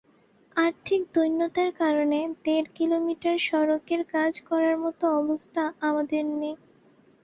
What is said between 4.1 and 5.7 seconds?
কাজ করার মতো অবস্থা